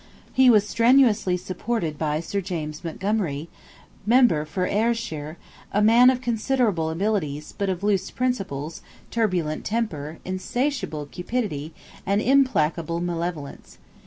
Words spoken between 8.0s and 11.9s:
principles, turbulent temper, insatiable cupidity,